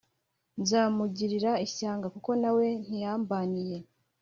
nzamugira 0.61 1.51
ishyanga 1.65 2.07
kuko 2.13 2.31
na 2.41 2.49
we 2.57 2.65
ntiyambaniye 2.85 3.77